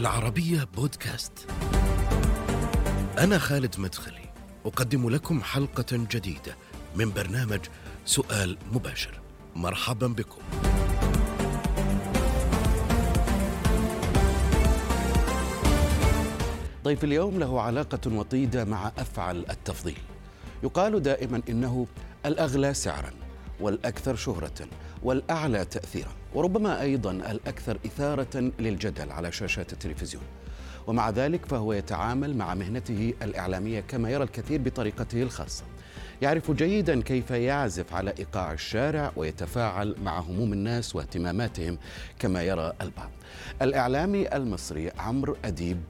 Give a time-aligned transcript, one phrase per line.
[0.00, 1.32] العربية بودكاست.
[3.18, 4.32] أنا خالد مدخلي،
[4.66, 6.56] أقدم لكم حلقة جديدة
[6.96, 7.60] من برنامج
[8.04, 9.20] سؤال مباشر.
[9.56, 10.42] مرحبا بكم.
[16.84, 19.98] ضيف اليوم له علاقة وطيدة مع أفعل التفضيل.
[20.62, 21.86] يقال دائما إنه
[22.26, 23.10] الأغلى سعرا
[23.60, 24.68] والأكثر شهرة
[25.02, 30.24] والأعلى تأثيرا وربما أيضا الأكثر إثارة للجدل على شاشات التلفزيون.
[30.86, 35.64] ومع ذلك فهو يتعامل مع مهنته الإعلامية كما يرى الكثير بطريقته الخاصة.
[36.22, 41.78] يعرف جيدا كيف يعزف على إيقاع الشارع ويتفاعل مع هموم الناس واهتماماتهم
[42.18, 43.10] كما يرى البعض.
[43.62, 45.80] الإعلامي المصري عمرو أديب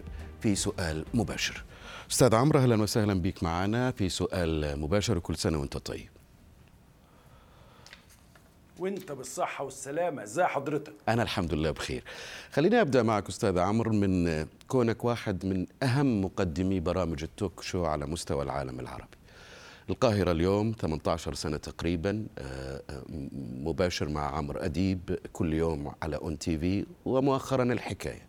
[0.40, 1.64] في سؤال مباشر.
[2.10, 6.08] أستاذ عمرو أهلا وسهلا بك معنا في سؤال مباشر وكل سنة وأنت طيب.
[8.80, 12.04] وانت بالصحة والسلامة إزاي حضرتك؟ أنا الحمد لله بخير.
[12.52, 17.84] خليني أبدأ معك أستاذ عمرو من كونك واحد من أهم مقدمي برامج ال talk show
[17.84, 19.16] على مستوى العالم العربي.
[19.90, 23.02] القاهرة اليوم 18 سنة تقريبا آه، آه،
[23.62, 28.22] مباشر مع عمرو أديب كل يوم على ON TV ومؤخرا الحكاية.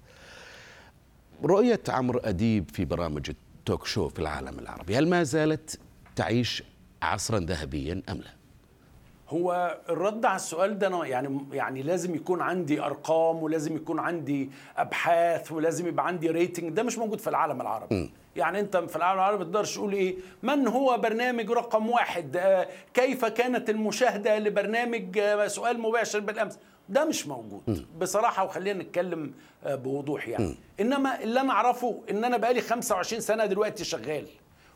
[1.43, 5.79] رؤية عمرو أديب في برامج ال talk show في العالم العربي هل ما زالت
[6.15, 6.63] تعيش
[7.01, 8.40] عصرا ذهبيا أم لا؟
[9.31, 14.49] هو الرد على السؤال ده أنا يعني يعني لازم يكون عندي أرقام ولازم يكون عندي
[14.77, 17.95] أبحاث ولازم يبقى عندي ريتنج ده مش موجود في العالم العربي.
[17.95, 18.09] م.
[18.35, 23.25] يعني أنت في العالم العربي تقدرش تقول إيه؟ من هو برنامج رقم واحد؟ آه كيف
[23.25, 26.57] كانت المشاهدة لبرنامج آه سؤال مباشر بالأمس؟
[26.89, 27.61] ده مش موجود.
[27.67, 27.75] م.
[27.99, 30.45] بصراحة وخلينا نتكلم آه بوضوح يعني.
[30.45, 30.55] م.
[30.79, 34.25] إنما اللي أنا أعرفه إن أنا بقالي 25 سنة دلوقتي شغال.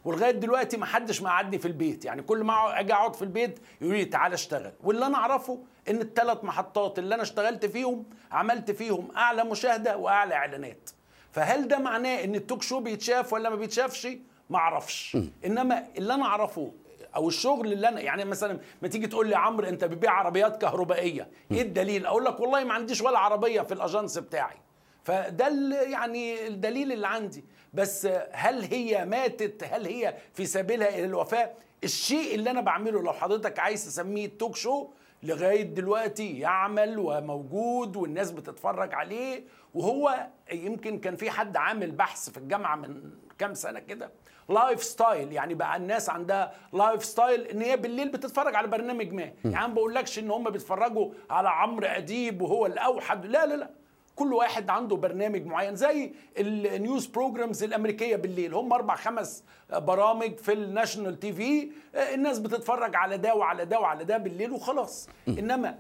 [0.06, 2.06] ولغاية دلوقتي ما حدش مقعدني في البيت.
[2.06, 4.72] يعني كل ما أجي أقعد في البيت يقولوا لي تعالى اشتغل.
[4.84, 5.60] واللي أنا أعرفه
[5.90, 10.90] إن الثلاث محطات اللي أنا اشتغلت فيهم عملت فيهم أعلى مشاهدة وأعلى إعلانات.
[11.32, 14.08] فهل ده معناه إن التوك شو بيتشاف ولا ما بيتشافش؟
[14.50, 15.18] ما أعرفش.
[15.46, 16.72] إنما اللي أنا أعرفه
[17.16, 21.28] أو الشغل اللي أنا يعني مثلا ما تيجي تقول لي عمرو أنت بتبيع عربيات كهربائية
[21.52, 24.58] إيه الدليل؟ أقول لك والله ما عنديش ولا عربية في الأجانس بتاعي.
[25.04, 25.48] فده
[25.84, 27.46] يعني الدليل اللي عندي.
[27.76, 31.52] بس هل هي ماتت؟ هل هي في سبيلها إلى الوفاة؟
[31.84, 34.88] الشيء اللي أنا بعمله لو حضرتك عايز تسميه talk show
[35.24, 39.44] لغاية دلوقتي يعمل وموجود والناس بتتفرج عليه
[39.74, 44.12] وهو يمكن كان في حد عامل بحث في الجامعة من كام سنة كده
[44.50, 49.32] lifestyle يعني بقى الناس عندها lifestyle إن هي بالليل بتتفرج على برنامج ما.
[49.46, 53.26] يعني ما بقولكش إن هم بيتفرجوا على عمرو أديب وهو الأوحد.
[53.26, 53.70] لا لا لا.
[54.16, 58.54] كل واحد عنده برنامج معين زي ال news programs الأمريكية بالليل.
[58.54, 59.44] هم أربع خمس
[59.74, 61.70] برامج في ال national TV.
[62.14, 65.10] الناس بتتفرج على ده وعلى ده وعلى ده بالليل وخلاص.
[65.28, 65.80] إنما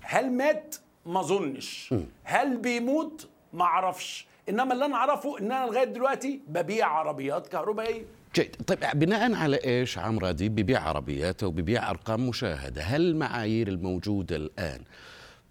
[0.00, 0.76] هل مات؟
[1.06, 4.26] ما اظنش هل بيموت؟ ما أعرفش.
[4.48, 8.04] إنما اللي أنا أعرفه إن أنا لغاية دلوقتي ببيع عربيات كهربائية.
[8.34, 8.56] جيد.
[8.66, 12.82] طيب بناء على إيش عمرو اديب بيبيع عربياته وبيبيع أرقام مشاهدة.
[12.82, 14.80] هل المعايير الموجودة الآن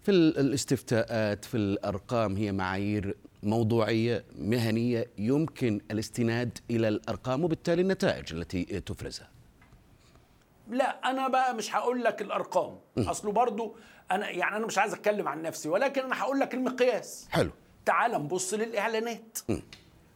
[0.02, 8.64] في الاستفتاءات في الأرقام هي معايير موضوعية مهنية يمكن الاستناد إلى الأرقام وبالتالي النتائج التي
[8.64, 9.28] تفرزها.
[10.70, 12.78] لا أنا بقى مش هقول لك الأرقام.
[12.98, 13.76] اصله برضو
[14.10, 17.26] أنا يعني أنا مش عايز أتكلم عن نفسي ولكن أنا هقول لك المقياس.
[17.30, 17.50] حلو.
[17.84, 19.38] تعال نبص للإعلانات.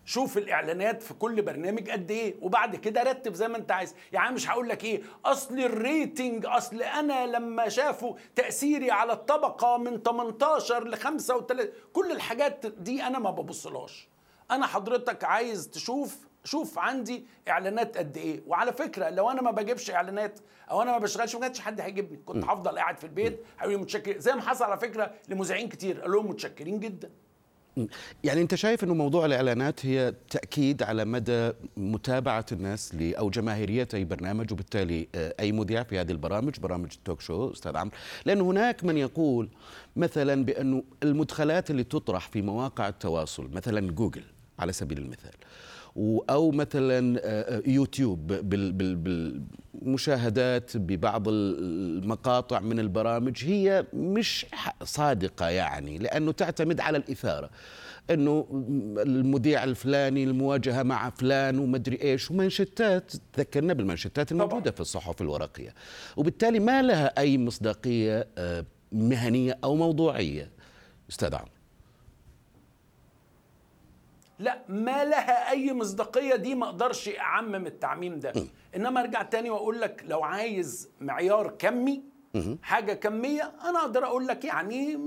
[0.04, 3.94] شوف الإعلانات في كل برنامج قد إيه وبعد كده رتب زي ما أنت عايز.
[4.12, 10.02] يعني مش هقول لك إيه أصل الريتنج أصل أنا لما شافوا تأثيري على الطبقة من
[10.02, 14.08] 18 ل 35 كل الحاجات دي أنا ما ببصلهاش.
[14.50, 18.42] أنا حضرتك عايز تشوف شوف عندي إعلانات قد إيه.
[18.46, 20.38] وعلى فكرة لو أنا ما بجيبش إعلانات
[20.70, 22.20] أو أنا ما بشتغلش ما كانش حد هيجيبني.
[22.26, 24.18] كنت هفضل قاعد في البيت هيقولوا متشكر.
[24.18, 27.10] زي ما حصل على فكرة لمذيعين كتير قالوا لهم متشكرين جدا.
[28.24, 34.04] يعني انت شايف انه موضوع الاعلانات هي تأكيد على مدى متابعة الناس أو جماهيرية أي
[34.04, 37.96] برنامج وبالتالي أي مذيع في هذه البرامج برامج التوك شو أستاذ عمرو.
[38.24, 39.48] لأن هناك من يقول
[39.96, 44.22] مثلا بأنه المدخلات اللي تطرح في مواقع التواصل مثلا جوجل
[44.58, 45.34] على سبيل المثال
[46.30, 47.20] أو مثلا
[47.66, 48.26] يوتيوب
[49.72, 54.46] بالمشاهدات ببعض المقاطع من البرامج هي مش
[54.84, 57.50] صادقة يعني لأنه تعتمد على الإثارة.
[58.10, 58.46] إنه
[58.98, 65.74] المذيع الفلاني المواجهة مع فلان ومدري إيش ومنشتات تذكرنا بالمنشتات الموجودة في الصحف الورقية.
[66.16, 68.26] وبالتالي ما لها أي مصداقية
[68.92, 70.50] مهنية أو موضوعية.
[71.10, 71.48] أستاذ عمرو.
[74.38, 78.32] لا ما لها أي مصداقية دي ما أقدرش أعمم التعميم ده.
[78.76, 82.02] إنما أرجع تاني وأقول لك لو عايز معيار كمي
[82.62, 84.98] حاجة كمية أنا أقدر أقول لك يعني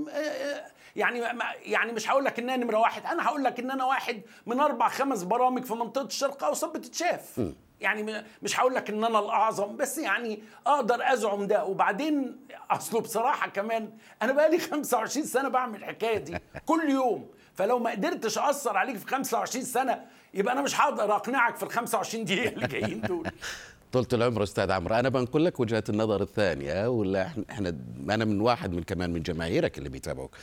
[0.96, 3.84] يعني ما يعني مش هقول لك إن أنا نمره واحد أنا هقول لك إن أنا
[3.84, 7.40] واحد من أربع خمس برامج في منطقة الشرق الاوسط بتتشاف.
[7.80, 11.64] يعني مش هقول لك إن أنا الأعظم بس يعني أقدر أزعم ده.
[11.64, 12.40] وبعدين
[12.70, 13.92] أصله بصراحة كمان
[14.22, 16.38] أنا بقى لي 25 سنة بعمل الحكاية دي.
[16.66, 20.00] كل يوم فلو ما قدرتش أثر عليك في 25 سنة
[20.34, 23.30] يبقى أنا مش هقدر أقنعك في ال 25 دقيقة اللي جايين دول.
[23.92, 27.76] طولة العمر أستاذ عمرو أنا بنقول لك وجهة النظر الثانية ولا إحنا
[28.10, 30.36] أنا من واحد من كمان من جماهيرك اللي بيتابعوك.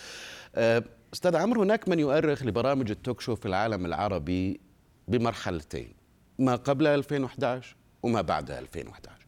[0.55, 0.83] أه،
[1.13, 4.59] أستاذ عمرو هناك من يؤرخ لبرامج التوك شو في العالم العربي
[5.07, 5.93] بمرحلتين
[6.39, 9.25] ما قبل 2011 وما بعد 2011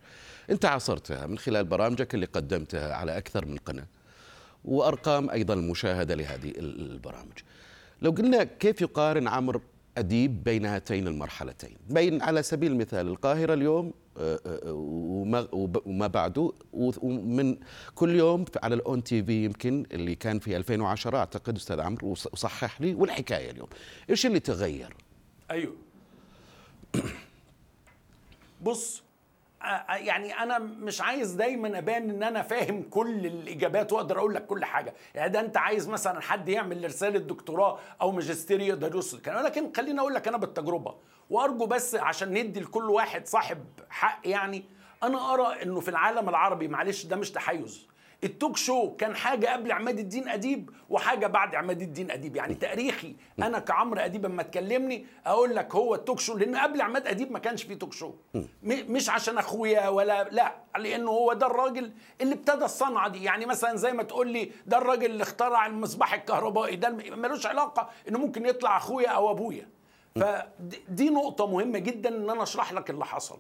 [0.50, 3.88] أنت عاصرتها من خلال برامجك اللي قدمتها على أكثر من قناة
[4.66, 7.38] وأرقام أيضا المشاهده لهذه البرامج.
[8.02, 9.62] لو قلنا كيف يقارن عمرو
[9.98, 15.48] أديب بين هاتين المرحلتين؟ بين على سبيل المثال القاهرة اليوم آه، آه، وما,
[15.86, 17.58] وما بعده ومن
[17.96, 22.82] كل يوم على الأون تي في يمكن اللي كان في 2010 أعتقد أستاذ عمرو وصحح
[22.82, 23.68] لي والحكاية اليوم.
[24.10, 24.94] إيش اللي تغير؟
[25.52, 25.76] أيوه.
[28.62, 29.04] بص
[29.90, 34.66] يعني أنا مش عايز دايما أبان إن أنا فاهم كل الإجابات وأقدر أقول لك كل
[34.66, 34.94] حاجة.
[35.16, 39.72] يعني ده أنت عايز مثلا حد يعمل رساله دكتوراه أو ماجستير يقدر يوصل كلام لكن
[39.76, 40.96] خليني أقول لك أنا بالتجربة
[41.30, 44.64] وأرجو بس عشان ندي لكل واحد صاحب حق يعني
[45.04, 47.88] أنا أرى إنه في العالم العربي معلش ده مش تحيز
[48.24, 52.36] التوك شو كان حاجة قبل عماد الدين أديب وحاجة بعد عماد الدين أديب.
[52.36, 53.16] يعني تاريخي.
[53.40, 57.40] أنا كعمرو أديب لما تكلمني أقول لك هو التوك شو لأن قبل عماد أديب ما
[57.40, 58.14] كانش فيه توك شو.
[58.64, 61.92] مش عشان أخويا ولا لا لأنه هو ده الراجل
[62.22, 63.24] اللي ابتدى الصنعة دي.
[63.24, 66.76] يعني مثلا زي ما تقول لي ده الراجل اللي اخترع المصباح الكهربائي.
[66.76, 69.70] ده ملوش علاقة إنه ممكن يطلع أخويا أو أبويا.
[70.16, 73.40] فدي نقطة مهمة جدا إن أنا أشرح لك اللي حصل.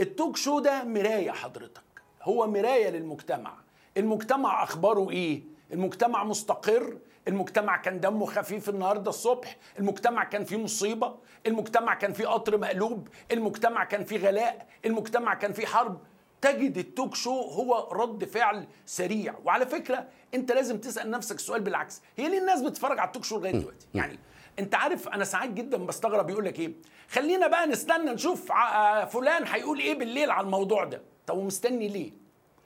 [0.00, 1.82] التوك شو ده مراية حضرتك.
[2.22, 3.52] هو مراية للمجتمع.
[3.96, 5.42] المجتمع أخباره إيه؟
[5.72, 6.98] المجتمع مستقر؟
[7.28, 11.14] المجتمع كان دمه خفيف النهارده الصبح؟ المجتمع كان فيه مصيبة؟
[11.46, 15.98] المجتمع كان فيه قطر مقلوب؟ المجتمع كان فيه غلاء؟ المجتمع كان فيه حرب؟
[16.40, 19.34] تجد التوك شو هو رد فعل سريع.
[19.44, 22.02] وعلى فكرة أنت لازم تسأل نفسك السؤال بالعكس.
[22.16, 24.18] هي ليه الناس بتتفرج على التوك شو لغاية دلوقتي؟ يعني
[24.58, 26.30] أنت عارف أنا ساعات جدا بستغرب.
[26.30, 26.72] يقول لك إيه؟
[27.10, 28.52] خلينا بقى نستنى نشوف
[29.10, 31.02] فلان هيقول إيه بالليل على الموضوع ده.
[31.26, 32.12] طب ومستني ليه؟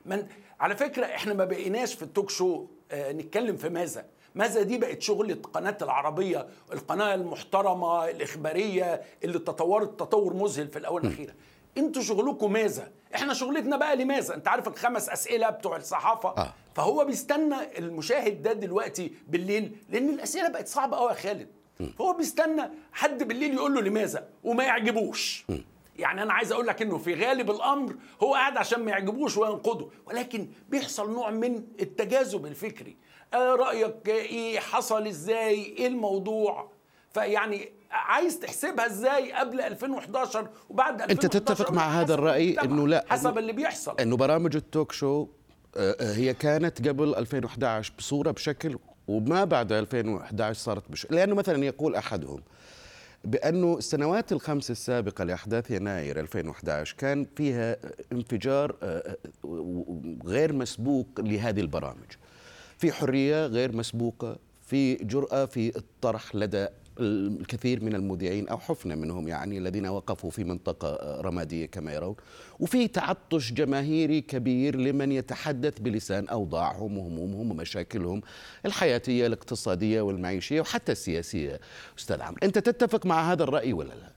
[0.06, 0.26] من
[0.60, 4.04] على فكرة إحنا ما بقيناش في التوك شو آه نتكلم في ماذا؟
[4.34, 11.06] ماذا دي بقت شغلة قناة العربية القناة المحترمة الإخبارية اللي تطورت تطور مذهل في الأول
[11.06, 11.34] الأخيرة
[11.78, 16.28] أنتوا شغلكم ماذا؟ إحنا شغلتنا بقى لماذا؟ أنت عارف الخمس أسئلة بتوع الصحافة.
[16.28, 16.52] آه.
[16.74, 21.48] فهو بيستنى المشاهد ده دلوقتي بالليل لأن الأسئلة بقت صعبة قوي يا خالد.
[21.98, 22.62] فهو بيستنى
[22.92, 25.44] حد بالليل يقول له لماذا؟ وما يعجبوش.
[25.48, 25.58] م.
[25.98, 29.88] يعني أنا عايز أقول لك إنه في غالب الأمر هو قاعد عشان ما يعجبوش وينقده
[30.06, 32.96] ولكن بيحصل نوع من التجاذب الفكري.
[33.34, 36.70] آه رأيك إيه؟ حصل إزاي؟ إيه الموضوع؟
[37.14, 43.04] فيعني عايز تحسبها إزاي قبل 2011 وبعد 2011 انت تتفق مع هذا الرأي إنه لا
[43.08, 43.96] حسب اللي بيحصل.
[44.00, 45.26] إنه برامج التوك شو
[45.76, 48.78] آه، آه، هي كانت قبل 2011 بصورة بشكل
[49.08, 52.42] وما بعد 2011 صارت بشكل لأنه مثلا يقول أحدهم
[53.26, 57.76] بأنه السنوات الخمس السابقة لأحداث يناير 2011 كان فيها
[58.12, 62.12] انفجار آه، آه، غير مسبوق لهذه البرامج.
[62.78, 66.66] في حرية غير مسبوقة في جرأة في الطرح لدى
[67.00, 72.16] الكثير من المذيعين أو حفنة منهم يعني الذين وقفوا في منطقة رمادية كما يرون.
[72.60, 78.20] وفي تعطش جماهيري كبير لمن يتحدث بلسان أوضاعهم وهمومهم ومشاكلهم
[78.66, 81.60] الحياتية الاقتصادية والمعيشية وحتى السياسية.
[81.98, 84.16] أستاذ عمرو أنت تتفق مع هذا الرأي ولا لا؟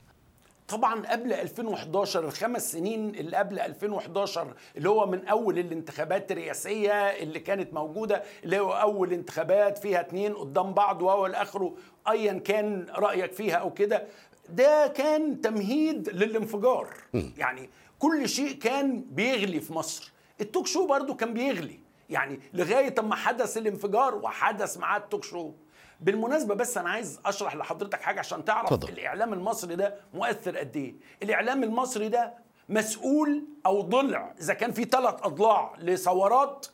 [0.68, 7.40] طبعا قبل 2011 الخمس سنين اللي قبل 2011 اللي هو من أول الانتخابات الرئاسية اللي
[7.40, 11.74] كانت موجودة اللي هو أول انتخابات فيها اتنين قدام بعض واول اخره
[12.10, 14.06] ايا كان رأيك فيها أو كده
[14.48, 16.88] ده كان تمهيد للانفجار.
[17.36, 20.12] يعني كل شيء كان بيغلي في مصر.
[20.40, 21.80] التوك شو برضو كان بيغلي.
[22.10, 25.52] يعني لغاية أما حدث الانفجار وحدث معاه التوك شو.
[26.00, 28.88] بالمناسبة بس أنا عايز أشرح لحضرتك حاجة عشان تعرف فضل.
[28.88, 30.94] الإعلام المصري ده مؤثر قد إيه.
[31.22, 32.34] الإعلام المصري ده
[32.68, 34.34] مسؤول أو ضلع.
[34.40, 36.66] إذا كان في ثلاث أضلاع لثورات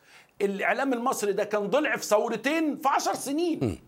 [0.43, 3.64] الإعلام المصري ده كان ضلع في ثورتين في عشر سنين.
[3.64, 3.78] م.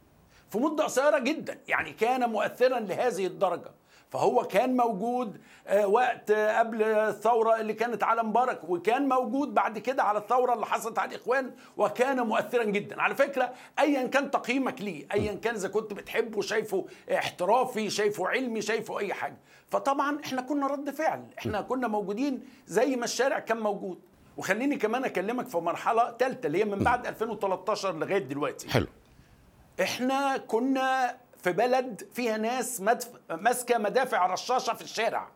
[0.50, 3.70] في مدة قصيرة جدا يعني كان مؤثرا لهذه الدرجة.
[4.10, 10.02] فهو كان موجود آه، وقت قبل الثورة اللي كانت على مبارك وكان موجود بعد كده
[10.02, 13.02] على الثورة اللي حصلت على الإخوان وكان مؤثرا جدا.
[13.02, 18.62] على فكرة ايا كان تقييمك ليه ايا كان إذا كنت بتحبه شايفه احترافي شايفه علمي
[18.62, 19.36] شايفه أي حاجة.
[19.70, 23.98] فطبعا إحنا كنا رد فعل إحنا كنا موجودين زي ما الشارع كان موجود.
[24.36, 28.68] وخليني كمان أكلمك في مرحلة ثالثه اللي هي من بعد 2013 لغاية دلوقتي.
[28.70, 28.86] حلو.
[29.82, 33.08] إحنا كنا في بلد فيها ناس مدف...
[33.30, 35.28] ماسكة مدافع رشاشة في الشارع.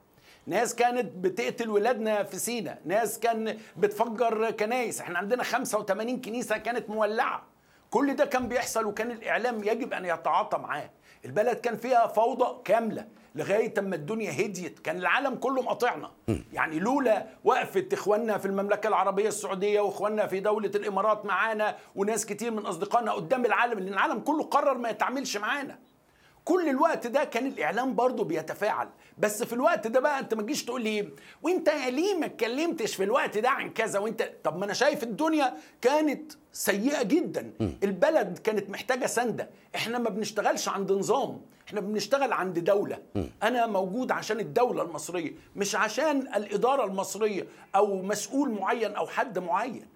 [0.46, 2.78] ناس كانت بتقتل ولادنا في سينا.
[2.84, 5.00] ناس كان بتفجر كنايس.
[5.00, 7.42] إحنا عندنا 85 كنيسة كانت مولعة.
[7.90, 10.90] كل ده كان بيحصل وكان الإعلام يجب أن يتعاطى معاه.
[11.24, 16.10] البلد كان فيها فوضى كاملة لغاية اما الدنيا هديت كان العالم كله مقاطعنا.
[16.52, 22.50] يعني لولا وقفة إخواننا في المملكة العربية السعودية وإخواننا في دولة الإمارات معانا وناس كتير
[22.50, 25.78] من أصدقائنا قدام العالم لأن العالم كله قرر ما يتعاملش معانا.
[26.44, 28.88] كل الوقت ده كان الإعلام برضه بيتفاعل.
[29.18, 31.08] بس في الوقت ده بقى انت ما تجيش تقول لي
[31.42, 35.54] وانت ليه ما اتكلمتش في الوقت ده عن كذا؟ وانت طب ما أنا شايف الدنيا
[35.80, 37.52] كانت سيئة جدا.
[37.60, 37.68] م.
[37.82, 39.50] البلد كانت محتاجة سندة.
[39.74, 41.40] إحنا ما بنشتغلش عند نظام.
[41.68, 42.98] إحنا بنشتغل عند دولة.
[43.14, 43.24] م.
[43.42, 49.86] أنا موجود عشان الدولة المصرية مش عشان الإدارة المصرية أو مسؤول معين أو حد معين.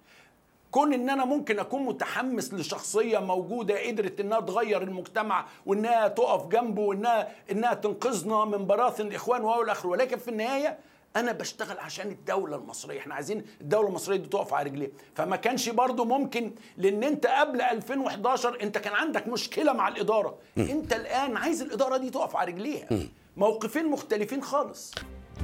[0.70, 6.82] كون إن أنا ممكن أكون متحمس لشخصية موجودة قدرت إنها تغير المجتمع وإنها تقف جنبه
[6.82, 10.78] وانها إنها تنقذنا من براثن الإخوان والى اخره ولكن في النهاية
[11.16, 12.98] أنا بشتغل عشان الدولة المصرية.
[12.98, 14.90] إحنا عايزين الدولة المصرية دي تقف على رجليها.
[15.14, 20.38] فما كانش برضو ممكن لأن أنت قبل 2011 أنت كان عندك مشكلة مع الإدارة.
[20.58, 22.88] أنت الآن عايز الإدارة دي تقف على رجليها.
[23.36, 24.94] موقفين مختلفين خالص.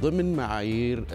[0.01, 1.05] ضمن معايير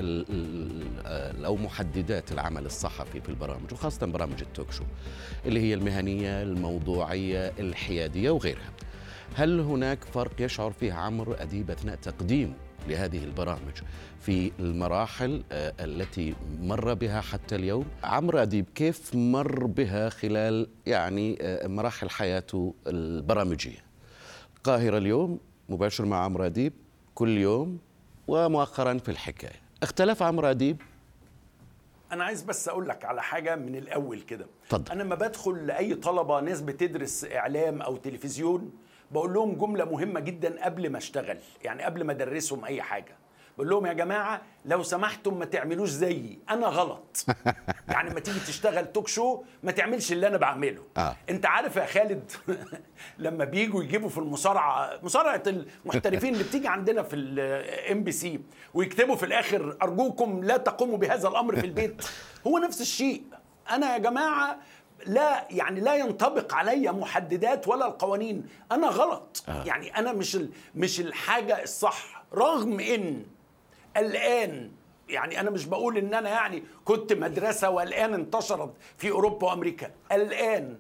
[1.45, 4.85] أو محددات العمل الصحفي في البرامج وخاصة برامج التوك شو
[5.47, 8.73] اللي هي المهنية الموضوعية الحيادية وغيرها.
[9.35, 12.55] هل هناك فرق يشعر فيه عمرو أديب أثناء تقديمه
[12.89, 13.83] لهذه البرامج
[14.21, 22.11] في المراحل التي مر بها حتى اليوم؟ عمرو أديب كيف مر بها خلال يعني مراحل
[22.11, 23.85] حياته البرامجية؟
[24.57, 26.73] القاهرة اليوم مباشر مع عمرو أديب
[27.15, 27.79] كل يوم
[28.29, 29.61] ومؤخرا في الحكاية.
[29.83, 30.83] اختلف عمرو أديب؟
[32.13, 34.47] أنا عايز بس أقول لك على حاجة من الأول كده.
[34.67, 34.93] اتفضل.
[34.93, 38.73] أنا لما بدخل لأي طلبة ناس بتدرس إعلام أو تلفزيون
[39.11, 43.17] بقول لهم جملة مهمة جدا قبل ما أشتغل يعني قبل ما أدرسهم أي حاجة.
[43.59, 46.39] بقول لهم يا جماعة لو سمحتم ما تعملوش زيي.
[46.51, 47.27] أنا غلط.
[47.89, 50.83] يعني ما تيجي تشتغل توك شو ما تعملش اللي أنا بعمله.
[50.97, 51.17] آه.
[51.31, 52.33] أنت عارف يا خالد
[53.19, 58.41] لما بيجوا يجيبوا في المصارعة مصارعة المحترفين اللي بتيجي عندنا في الام بي سي
[58.75, 62.07] ويكتبوا في الآخر أرجوكم لا تقوموا بهذا الأمر في البيت.
[62.47, 63.23] هو نفس الشيء.
[63.71, 64.59] أنا يا جماعة
[65.07, 68.47] لا يعني لا ينطبق علي محددات ولا القوانين.
[68.73, 69.45] أنا غلط.
[69.49, 69.65] آه.
[69.65, 70.39] يعني أنا مش
[70.75, 72.25] مش الحاجة الصح.
[72.35, 73.25] رغم إن
[73.99, 74.71] الآن
[75.09, 79.91] يعني أنا مش بقول إن أنا يعني كنت مدرسة والآن انتشرت في أوروبا وأمريكا.
[80.13, 80.79] الآن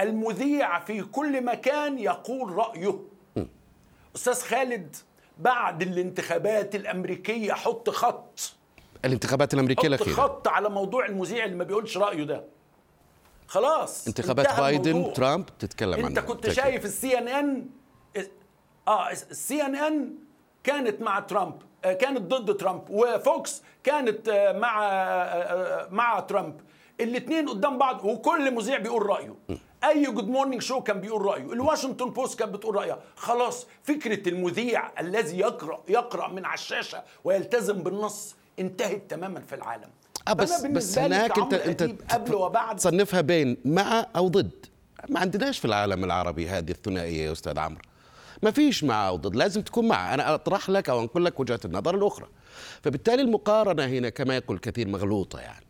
[0.00, 3.00] المذيع في كل مكان يقول رأيه.
[4.16, 4.96] أستاذ خالد
[5.38, 8.54] بعد الانتخابات الأمريكية حط خط.
[9.04, 10.14] الانتخابات الأمريكية حط الأخيرة.
[10.14, 12.44] خط على موضوع المذيع اللي ما بيقولش رأيه ده.
[13.46, 15.12] خلاص انتخابات بايدن الموضوع.
[15.12, 16.08] ترامب تتكلم عنها.
[16.08, 16.62] انت كنت بالتأكيد.
[16.62, 17.66] شايف السي ان ان
[18.88, 20.14] آه السي ان ان
[20.64, 21.62] كانت مع ترامب.
[21.92, 26.60] كانت ضد ترامب وفوكس كانت آه، مع آه، مع ترامب.
[27.00, 29.34] الاثنين قدام بعض وكل مذيع بيقول رأيه.
[29.84, 31.42] أي good morning show كان بيقول رأيه.
[31.52, 32.98] الواشنطن بوست كانت بتقول رأيها.
[33.16, 39.88] خلاص فكرة المذيع الذي يقرأ يقرأ من على الشاشة ويلتزم بالنص انتهت تماما في العالم.
[40.28, 42.76] آه بس بس هناك أنت أنت قبل وبعد.
[42.76, 44.66] تصنفها بين مع أو ضد.
[45.08, 47.80] ما عندناش في العالم العربي هذه الثنائية يا أستاذ عمرو.
[48.44, 51.60] ما فيش مع أو ضد لازم تكون مع أنا أطرح لك أو أنقل لك وجهة
[51.64, 52.26] النظر الأخرى.
[52.82, 55.66] فبالتالي المقارنة هنا كما يقول كثير مغلوطة يعني.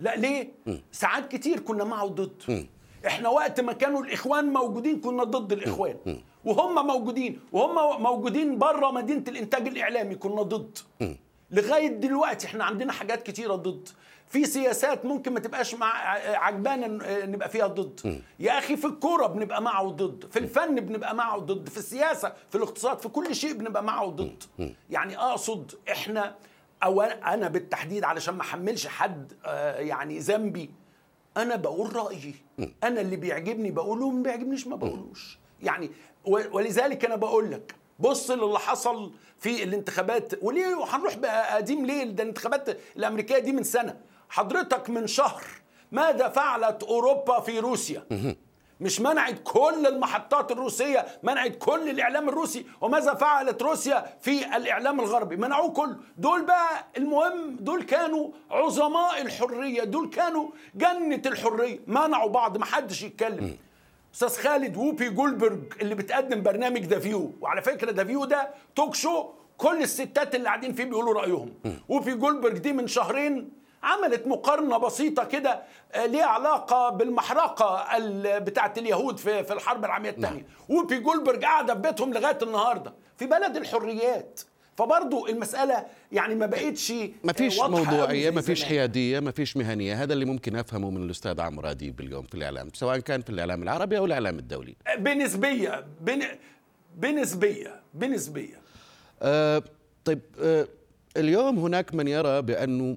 [0.00, 0.52] لا ليه؟
[0.92, 2.42] ساعات كتير كنا معه ضد.
[2.48, 2.66] مم.
[3.06, 5.96] إحنا وقت ما كانوا الإخوان موجودين كنا ضد الإخوان.
[6.44, 10.78] وهم موجودين وهم موجودين بره مدينة الإنتاج الإعلامي كنا ضد.
[11.50, 13.88] لغاية دلوقتي إحنا عندنا حاجات كتيرة ضد.
[14.30, 15.92] في سياسات ممكن ما تبقاش مع
[16.38, 16.86] عجبانا
[17.26, 18.22] نبقى فيها ضد.
[18.40, 20.28] يا أخي في الكورة بنبقى معه ضد.
[20.32, 21.68] في الفن بنبقى معه ضد.
[21.68, 24.42] في السياسة في الاقتصاد في كل شيء بنبقى معه ضد.
[24.90, 26.34] يعني أقصد إحنا
[26.82, 30.70] أو أنا بالتحديد علشان ما أحملش حد آه، يعني ذنبي
[31.36, 32.34] أنا بقول رأيي.
[32.84, 35.38] أنا اللي بيعجبني بقوله وما بيعجبنيش ما بقولوش.
[35.62, 35.90] يعني
[36.24, 42.22] ولذلك أنا بقول لك بص للي حصل في الانتخابات وليه هنروح بقى قديم ليه؟ ده
[42.22, 43.96] الانتخابات الأمريكية دي من سنة.
[44.30, 45.42] حضرتك من شهر
[45.92, 48.04] ماذا فعلت أوروبا في روسيا؟
[48.80, 52.66] مش منعت كل المحطات الروسية منعت كل الإعلام الروسي.
[52.80, 59.84] وماذا فعلت روسيا في الإعلام الغربي؟ منعوه كله دول بقى المهم دول كانوا عظماء الحرية
[59.84, 61.80] دول كانوا جنة الحرية.
[61.86, 63.56] منعوا بعض ما حدش يتكلم.
[64.14, 68.94] أستاذ خالد Whoopi Goldberg اللي بتقدم برنامج The View وعلى فكرة The View ده توك
[68.94, 71.54] شو كل الستات اللي قاعدين فيه بيقولوا رأيهم.
[71.88, 77.84] ووبي جولبرج دي من شهرين عملت مقارنة بسيطة كده آه، ليها علاقة بالمحرقة
[78.38, 80.78] بتاعه اليهود في في الحرب العالمية الثانية نعم.
[80.78, 84.40] وبي جولبرج قاعدة في بيتهم لغاية النهارده في بلد الحريات.
[84.76, 86.92] فبرضه المسألة يعني ما بقتش
[87.24, 90.02] ما فيش موضوعية ما فيش حيادية ما فيش مهنية.
[90.02, 93.62] هذا اللي ممكن أفهمه من الأستاذ عمرو أديب اليوم في الإعلام سواء كان في الإعلام
[93.62, 94.76] العربي أو الإعلام الدولي.
[94.98, 96.22] بنسبية بن...
[96.96, 98.60] بنسبية بنسبية.
[99.22, 99.62] آه
[100.04, 100.68] طيب آه
[101.16, 102.96] اليوم هناك من يرى بأنه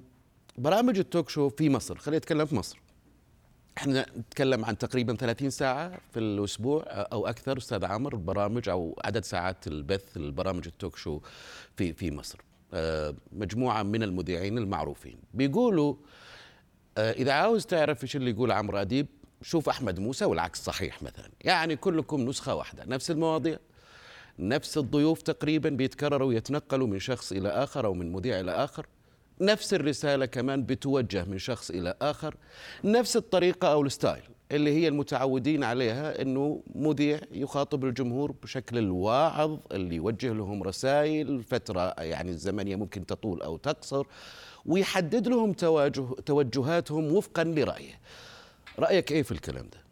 [0.58, 1.98] برامج التوك شو في مصر.
[1.98, 2.78] خلينا نتكلم في مصر.
[3.78, 9.24] إحنا نتكلم عن تقريبا 30 ساعة في الأسبوع أو أكثر أستاذ عمر برامج أو عدد
[9.24, 11.20] ساعات البث البرامج التوك شو
[11.76, 12.38] في في مصر.
[12.74, 15.18] آه، مجموعة من المذيعين المعروفين.
[15.34, 15.94] بيقولوا
[16.98, 19.06] آه، إذا عاوز تعرف إيش اللي يقول عمرو أديب
[19.42, 21.30] شوف أحمد موسى والعكس صحيح مثلا.
[21.40, 22.84] يعني كلكم نسخة واحدة.
[22.84, 23.58] نفس المواضيع
[24.38, 28.86] نفس الضيوف تقريبا بيتكرروا ويتنقلوا من شخص إلى آخر أو من مذيع إلى آخر.
[29.40, 32.34] نفس الرسالة كمان بتوجه من شخص إلى آخر
[32.84, 34.22] نفس الطريقة أو الستايل
[34.52, 41.94] اللي هي المتعودين عليها إنه مذيع يخاطب الجمهور بشكل الواعظ اللي يوجه لهم رسائل فترة
[41.98, 44.06] يعني الزمنية ممكن تطول أو تقصر
[44.66, 48.00] ويحدد لهم توجه توجهاتهم وفقا لرأيه.
[48.78, 49.83] رأيك إيه في الكلام ده؟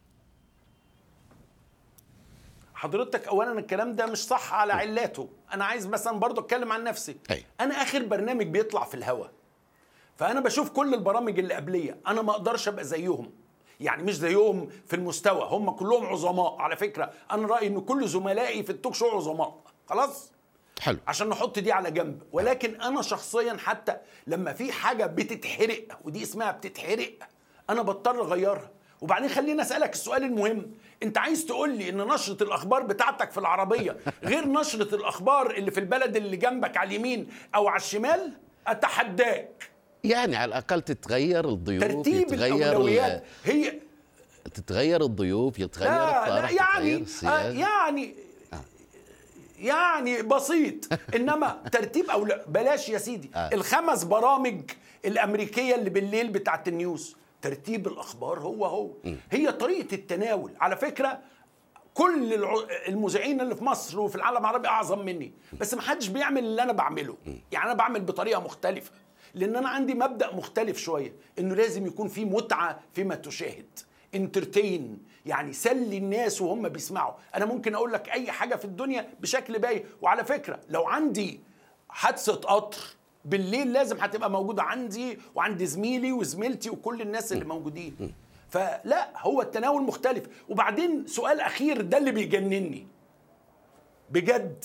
[2.83, 5.29] حضرتك اولا الكلام ده مش صح على علاته.
[5.55, 7.17] أنا عايز مثلا برضو أتكلم عن نفسي.
[7.31, 7.45] أي.
[7.61, 9.27] أنا آخر برنامج بيطلع في الهوا.
[10.17, 11.99] فأنا بشوف كل البرامج اللي قبلية.
[12.07, 13.31] أنا ما أقدرش أبقى زيهم.
[13.81, 15.49] يعني مش زيهم في المستوى.
[15.51, 16.57] هم كلهم عظماء.
[16.59, 19.61] على فكرة أنا رأيي إن كل زملائي في التوك شو عظماء.
[19.89, 20.33] خلاص؟
[20.81, 20.99] حلو.
[21.07, 22.23] عشان نحط دي على جنب.
[22.33, 23.97] ولكن أنا شخصيا حتى
[24.27, 27.13] لما في حاجة بتتحرق ودي اسمها بتتحرق
[27.71, 28.71] أنا بضطر أغيرها.
[29.03, 30.71] وبعدين خليني أسألك السؤال المهم.
[31.03, 35.81] أنت عايز تقول لي إن نشرة الأخبار بتاعتك في العربية غير نشرة الأخبار اللي في
[35.81, 38.33] البلد اللي جنبك على اليمين أو على الشمال؟
[38.67, 39.71] أتحداك.
[40.05, 43.25] يعني على الأقل تتغير الضيوف ترتيب الأولويات.
[43.45, 43.79] هي
[44.55, 48.15] تتغير الضيوف يتغير لا الطرح لا يعني آه يعني
[48.53, 48.61] آه.
[49.59, 50.89] يعني بسيط.
[51.15, 53.31] إنما ترتيب أو بلاش يا سيدي.
[53.35, 53.51] آه.
[53.55, 54.61] الخمس برامج
[55.05, 57.17] الأمريكية اللي بالليل بتاعت النيوز.
[57.43, 58.91] ترتيب الأخبار هو هو.
[59.31, 60.53] هي طريقة التناول.
[60.61, 61.19] على فكرة
[61.95, 62.45] كل
[62.89, 65.33] المذيعين اللي في مصر وفي العالم العربي أعظم مني.
[65.61, 67.17] بس ما حدش بيعمل اللي أنا بعمله.
[67.53, 68.91] يعني أنا بعمل بطريقة مختلفة.
[69.35, 71.13] لأن أنا عندي مبدأ مختلف شوية.
[71.39, 73.79] إنه لازم يكون في متعة فيما تشاهد.
[74.15, 77.15] انترتين يعني سلي الناس وهم بيسمعوا.
[77.35, 81.41] أنا ممكن أقول لك أي حاجة في الدنيا بشكل باين وعلى فكرة لو عندي
[81.89, 82.81] حادثة قطر
[83.25, 88.15] بالليل لازم هتبقى موجودة عندي وعند زميلي وزميلتي وكل الناس اللي موجودين.
[88.49, 90.25] فلا هو التناول مختلف.
[90.49, 92.87] وبعدين سؤال أخير ده اللي بيجنني.
[94.11, 94.65] بجد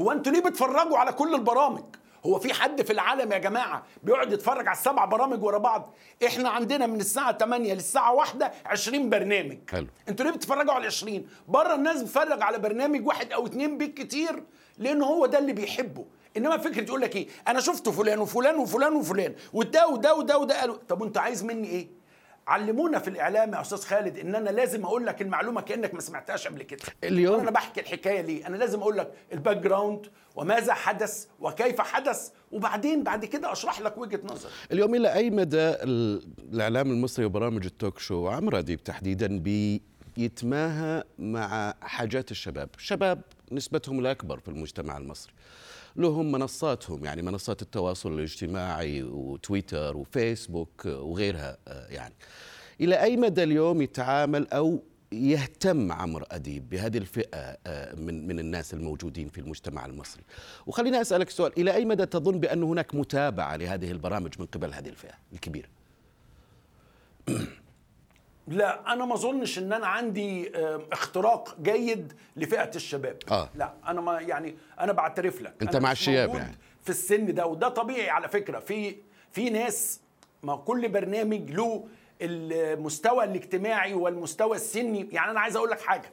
[0.00, 1.84] هو أنتوا ليه بتفرجوا على كل البرامج؟
[2.26, 5.94] هو في حد في العالم يا جماعة بيقعد يتفرج على السبع برامج ورا بعض؟
[6.26, 9.58] إحنا عندنا من الساعة 8 للساعة 1 20 برنامج.
[9.70, 9.86] حلو.
[10.08, 14.42] أنتوا ليه بتتفرجوا على 20 بره الناس بتتفرج على برنامج واحد أو اتنين بالكتير
[14.78, 16.04] لأن هو ده اللي بيحبه.
[16.38, 20.60] إنما فكرة يقول لك إيه؟ أنا شفت فلان وفلان وفلان وفلان وده وده وده وده
[20.60, 21.88] قالوا طب وانت عايز مني إيه؟
[22.46, 26.46] علمونا في الإعلام يا أستاذ خالد إن أنا لازم أقول لك المعلومة كأنك ما سمعتهاش
[26.48, 26.80] قبل كده.
[27.04, 32.30] اليوم؟ أنا بحكي الحكاية ليه؟ أنا لازم أقول لك ال background وماذا حدث وكيف حدث
[32.52, 37.98] وبعدين بعد كده أشرح لك وجهة نظر اليوم إلى أي مدى الإعلام المصري وبرامج التوك
[37.98, 39.38] شو عمرو اديب تحديدا
[40.16, 43.22] بيتماهى مع حاجات الشباب؟ الشباب
[43.52, 45.32] نسبتهم الأكبر في المجتمع المصري.
[45.98, 52.14] لهم منصاتهم يعني منصات التواصل الاجتماعي وتويتر وفيسبوك وغيرها آه، يعني.
[52.80, 54.82] إلى أي مدى اليوم يتعامل أو
[55.12, 60.22] يهتم عمرو أديب بهذه الفئة آه، من من الناس الموجودين في المجتمع المصري؟
[60.66, 64.88] وخليني أسألك سؤال إلى أي مدى تظن بأن هناك متابعة لهذه البرامج من قبل هذه
[64.88, 65.68] الفئة الكبيرة؟
[68.48, 70.52] لا أنا ما أظنش إن أنا عندي
[70.92, 73.16] اختراق جيد لفئة الشباب.
[73.30, 73.48] آه.
[73.54, 75.54] لا أنا ما يعني أنا بعترف لك.
[75.62, 76.58] أنت مع الشباب يعني.
[76.82, 78.58] في السن ده وده طبيعي على فكرة.
[78.58, 78.96] في
[79.32, 80.00] في ناس
[80.42, 81.88] ما كل برنامج له
[82.22, 85.08] المستوى الاجتماعي والمستوى السني.
[85.12, 86.12] يعني أنا عايز أقول لك حاجة.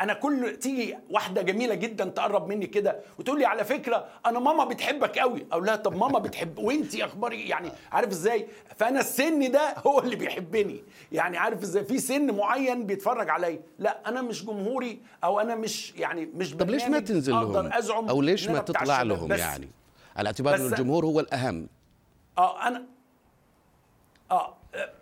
[0.00, 4.64] أنا كل تيجي واحدة جميله جدا تقرب مني كده وتقول لي على فكره أنا ماما
[4.64, 5.46] بتحبك قوي.
[5.52, 10.16] أو لا طب ماما بتحب وانت اخباري يعني عارف إزاي؟ فانا السن ده هو اللي
[10.16, 10.82] بيحبني.
[11.12, 13.60] يعني عارف إزاي؟ في سن معين بيتفرج عليا.
[13.78, 18.08] لا أنا مش جمهوري أو أنا مش يعني مش طب ليش ما تنزل لهم؟ أزعم
[18.08, 19.68] أو ليش ما تطلع لهم يعني؟
[20.16, 21.68] على اعتبار ان الجمهور هو الأهم.
[22.38, 22.84] آه أنا
[24.30, 24.56] آه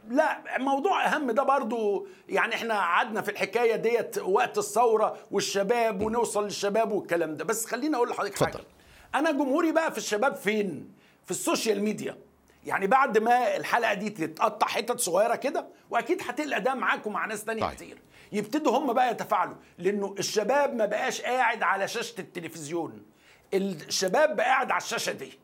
[0.08, 6.44] لا موضوع أهم ده برضو يعني إحنا قعدنا في الحكاية ديت وقت الثورة والشباب ونوصل
[6.44, 7.44] للشباب والكلام ده.
[7.44, 8.60] بس خليني أقول لحضرتك حاجة.
[9.14, 10.92] أنا جمهوري بقى في الشباب فين؟
[11.24, 12.18] في السوشيال ميديا.
[12.66, 17.44] يعني بعد ما الحلقة دي تتقطع حتت صغيرة كده وأكيد هتلقى ده معاك ومع ناس
[17.44, 17.74] تانية طيب.
[17.74, 17.98] كتير.
[18.32, 23.02] يبتدوا هم بقى يتفاعلوا لأنه الشباب ما بقاش قاعد على شاشة التلفزيون.
[23.54, 25.38] الشباب بقى قاعد على الشاشة دي.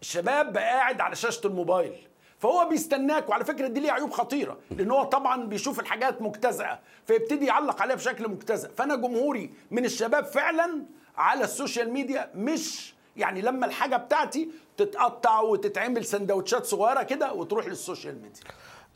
[0.00, 2.06] الشباب بقى قاعد على شاشة الموبايل.
[2.40, 7.46] فهو بيستناك وعلى فكرة دي ليه عيوب خطيرة لأن هو طبعا بيشوف الحاجات مجتزأه فيبتدي
[7.46, 10.84] يعلق عليها بشكل مجتزأ فأنا جمهوري من الشباب فعلا
[11.16, 18.22] على السوشيال ميديا مش يعني لما الحاجة بتاعتي تتقطع وتتعمل سندوتشات صغيرة كده وتروح للسوشيال
[18.22, 18.40] ميديا.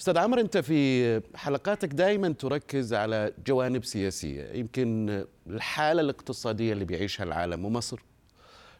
[0.01, 7.25] أستاذ عمرو أنت في حلقاتك دائما تركز على جوانب سياسية يمكن الحالة الاقتصادية اللي بيعيشها
[7.25, 7.99] العالم ومصر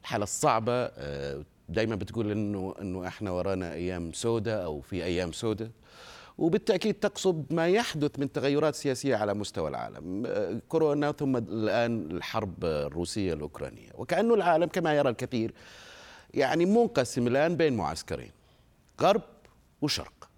[0.03, 0.91] الحالة الصعبة
[1.69, 5.71] دائما بتقول إنه إنه إحنا ورانا أيام سوداء أو في أيام سوداء
[6.39, 10.27] وبالتأكيد تقصد ما يحدث من تغيرات سياسية على مستوى العالم.
[10.69, 13.91] كورونا ثم الآن الحرب الروسية الأوكرانية.
[13.95, 15.55] وكأنه العالم كما يرى الكثير
[16.35, 18.31] يعني منقسم الآن بين معسكرين
[19.01, 19.23] غرب
[19.83, 20.31] وشرق.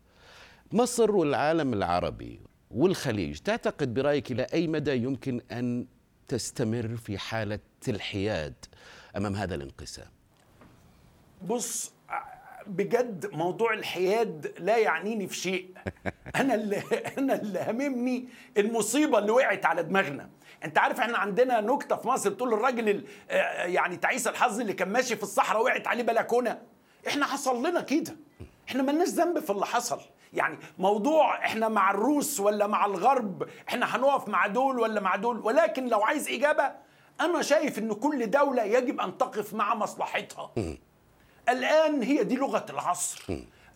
[0.73, 5.87] مصر والعالم العربي والخليج تعتقد برأيك إلى أي مدى يمكن أن
[6.29, 7.59] تستمر في حالة
[7.89, 8.55] الحياد
[9.17, 10.15] أمام هذا الانقسام؟
[11.42, 11.92] بص
[12.66, 15.75] بجد موضوع الحياد لا يعنيني في شيء.
[16.40, 16.83] أنا اللي
[17.18, 20.31] أنا اللي هممني المصيبة اللي وقعت على دماغنا.
[20.64, 23.05] أنت عارف إحنا عندنا نكتة في مصر بتقول الراجل
[23.64, 26.62] يعني تعيس الحظ اللي كان ماشي في الصحراء وقعت عليه بلكونة.
[27.09, 28.16] إحنا حصل لنا كده.
[28.68, 30.01] إحنا ملناش ذنب في اللي حصل.
[30.33, 35.38] يعني موضوع إحنا مع الروس ولا مع الغرب إحنا هنقف مع دول ولا مع دول؟
[35.40, 36.72] ولكن لو عايز إجابة
[37.20, 40.51] أنا شايف إن كل دولة يجب أن تقف مع مصلحتها.
[41.48, 43.24] الآن هي دي لغة العصر.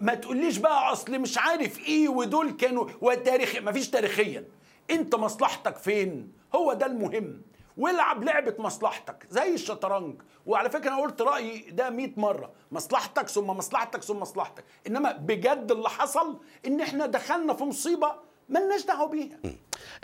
[0.00, 4.44] ما تقوليش بقى أصل مش عارف إيه ودول كانوا وتاريخ ما فيش تاريخيا.
[4.90, 7.42] أنت مصلحتك فين؟ هو ده المهم.
[7.76, 10.22] والعب لعبة مصلحتك زي الشطرنج.
[10.46, 12.52] وعلى فكرة أنا قلت رأيي ده 100 مرة.
[12.72, 14.64] مصلحتك ثم مصلحتك ثم مصلحتك.
[14.86, 18.12] إنما بجد اللي حصل إن إحنا دخلنا في مصيبة
[18.48, 19.38] ملناش دعوة بيها.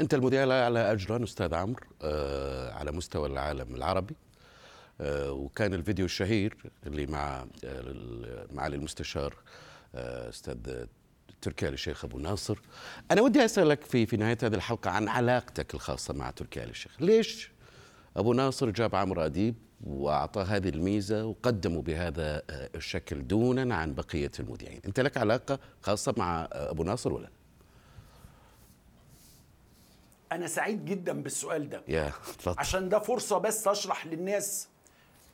[0.01, 4.17] أنت المذيع الأعلى أجرا أستاذ عمرو آه على مستوى العالم العربي.
[5.01, 6.57] وكان الفيديو الشهير
[6.87, 9.35] اللي مع آه معالي المستشار
[9.95, 10.85] آه أستاذ
[11.41, 12.59] تركي آل الشيخ أبو ناصر.
[13.11, 17.03] أنا ودي أسألك في في نهاية هذه الحلقة عن علاقتك الخاصة مع تركي آل الشيخ.
[17.03, 17.51] ليش
[18.17, 19.55] أبو ناصر جاب عمرو أديب
[19.85, 26.49] واعطاه هذه الميزة وقدمه بهذا الشكل دونا عن بقية المذيعين؟ أنت لك علاقة خاصة مع
[26.53, 27.29] أبو ناصر ولا
[30.33, 31.83] أنا سعيد جدا بالسؤال ده.
[32.59, 34.69] عشان ده فرصة بس أشرح للناس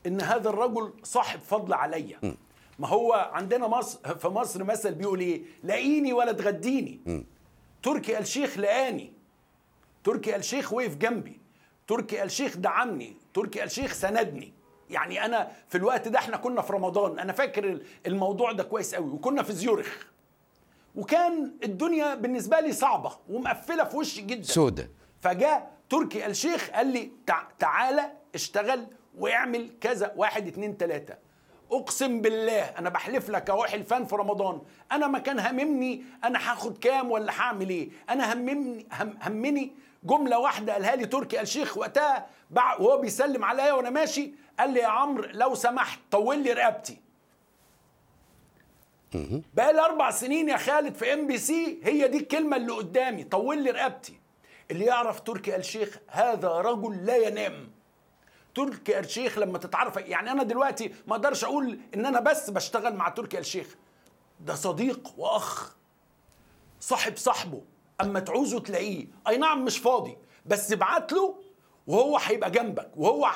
[0.07, 2.19] إن هذا الرجل صاحب فضل عليا
[2.79, 7.25] ما هو عندنا مصر في مصر مثل بيقول إيه؟ لاقيني ولا تغديني م.
[7.83, 9.13] تركي آل الشيخ لقاني.
[10.05, 11.41] تركي آل الشيخ وقف جنبي.
[11.89, 13.17] تركي آل الشيخ دعمني.
[13.35, 14.53] تركي آل الشيخ سندني.
[14.91, 17.19] يعني أنا في الوقت ده إحنا كنا في رمضان.
[17.19, 20.07] أنا فاكر الموضوع ده كويس قوي وكنا في زيورخ.
[20.95, 24.43] وكان الدنيا بالنسبة لي صعبة ومقفلة في وشي جدا.
[24.43, 24.91] سودة.
[25.21, 28.87] فجاء تركي آل الشيخ قال لي تع تعالى اشتغل
[29.19, 30.13] واعمل كذا.
[30.17, 31.15] واحد اتنين تلاتة.
[31.73, 34.61] اقسم بالله أنا بحلف لك اهو حلفان في رمضان.
[34.93, 37.91] أنا ما كان هممني أنا هاخد كام ولا هعمل إيه.
[38.11, 39.73] أنا هممني هم همني
[40.05, 44.81] جملة واحدة قالها لي تركي آل الشيخ وقتها وهو بيسلم عليا وأنا ماشي قال لي
[44.81, 46.99] يا عمرو لو سمحت طول لي رقبتي.
[49.55, 53.25] بقى لي أربع سنين يا خالد في إم بي سي هي دي الكلمة اللي قدامي
[53.25, 54.21] طول لي رقبتي.
[54.71, 57.71] اللي يعرف تركي آل الشيخ هذا رجل لا ينام.
[58.55, 59.97] تركي الشيخ لما تتعرف.
[59.97, 63.77] يعني أنا دلوقتي ما أقدرش أقول إن أنا بس بشتغل مع تركي الشيخ
[64.41, 65.77] ده صديق وأخ
[66.81, 67.63] صاحب صاحبه.
[68.01, 69.07] أما تعوزه تلاقيه.
[69.29, 70.17] أي نعم مش فاضي.
[70.47, 71.35] بس ابعت له
[71.87, 73.31] وهو هيبقى جنبك وهو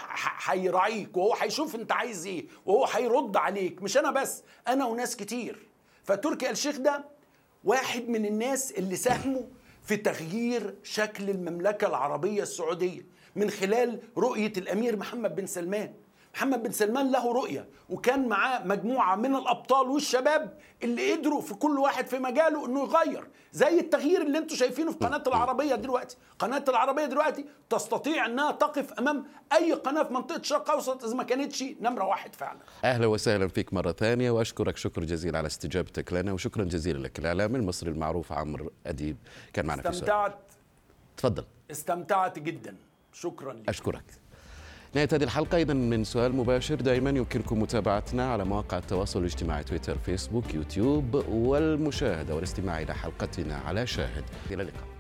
[0.45, 3.83] هيراعيك وهو هيشوف أنت عايز إيه وهو هيرد عليك.
[3.83, 5.67] مش أنا بس أنا وناس كتير.
[6.05, 7.05] فتركي الشيخ ده
[7.65, 9.43] واحد من الناس اللي ساهموا
[9.83, 13.07] في تغيير شكل المملكة العربية السعودية.
[13.37, 15.95] من خلال رؤية الأمير محمد بن سلمان.
[16.35, 21.79] محمد بن سلمان له رؤية وكان معاه مجموعة من الأبطال والشباب اللي قدروا في كل
[21.79, 23.29] واحد في مجاله أنه يغير.
[23.53, 26.17] زي التغيير اللي أنتم شايفينه في قناة العربية دلوقتي.
[26.39, 31.23] قناة العربية دلوقتي تستطيع أنها تقف أمام أي قناة في منطقة الشرق الأوسط إذا ما
[31.23, 32.59] كانتش نمرة واحد فعلا.
[32.85, 37.19] أهلا وسهلا فيك مرة ثانية وأشكرك شكر جزيل على استجابتك لنا وشكرا جزيلا لك.
[37.19, 39.17] الإعلامي المصري المعروف عمرو أديب
[39.53, 40.39] كان معنا في استمتعت.
[41.17, 41.45] تفضل.
[41.71, 42.77] استمتعت جدا.
[43.21, 43.69] شكرا لك.
[43.69, 44.05] أشكرك.
[44.95, 49.99] نهاية هذه الحلقة إذا من سؤال مباشر دائما يمكنكم متابعتنا على مواقع التواصل الاجتماعي تويتر
[49.99, 54.25] فيسبوك يوتيوب والمشاهدة والاستماع إلى حلقتنا على شاهد.
[54.51, 54.96] إلى اللقاء.